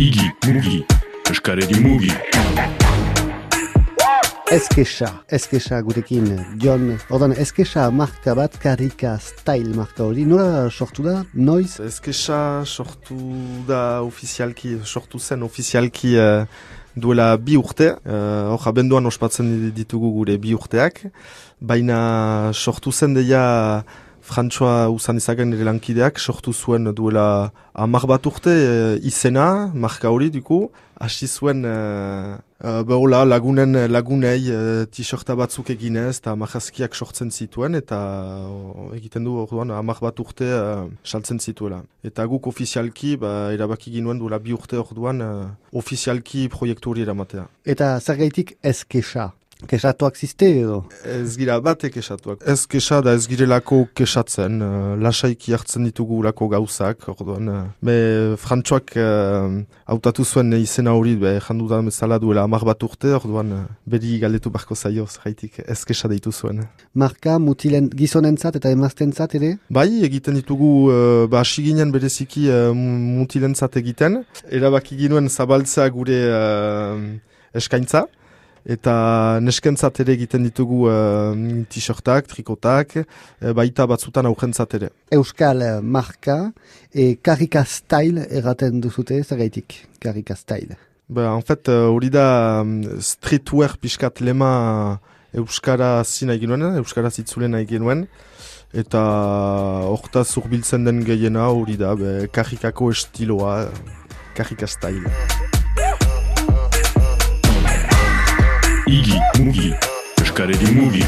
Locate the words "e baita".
83.00-83.86